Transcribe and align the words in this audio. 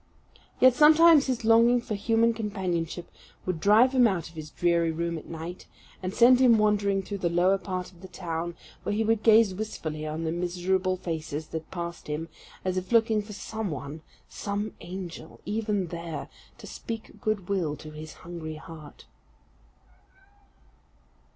Yet 0.59 0.73
sometimes 0.73 1.27
his 1.27 1.45
longing 1.45 1.79
for 1.79 1.93
human 1.93 2.33
companionship 2.33 3.07
would 3.45 3.59
drive 3.59 3.91
him 3.93 4.07
out 4.07 4.29
of 4.29 4.33
his 4.35 4.49
dreary 4.49 4.89
room 4.91 5.15
at 5.15 5.27
night, 5.27 5.67
and 6.01 6.11
send 6.11 6.39
him 6.39 6.57
wandering 6.57 7.03
through 7.03 7.19
the 7.19 7.29
lower 7.29 7.59
part 7.59 7.91
of 7.91 8.01
the 8.01 8.07
town, 8.07 8.55
where 8.81 8.95
he 8.95 9.03
would 9.03 9.21
gaze 9.21 9.53
wistfully 9.53 10.07
on 10.07 10.23
the 10.23 10.31
miserable 10.31 10.97
faces 10.97 11.49
that 11.49 11.69
passed 11.69 12.07
him, 12.07 12.29
as 12.65 12.77
if 12.77 12.91
looking 12.91 13.21
for 13.21 13.33
some 13.33 13.69
one 13.69 14.01
some 14.27 14.73
angel, 14.81 15.39
even 15.45 15.89
there 15.89 16.29
to 16.57 16.65
speak 16.65 17.21
goodwill 17.21 17.75
to 17.75 17.91
his 17.91 18.13
hungry 18.25 18.55
heart. 18.55 19.05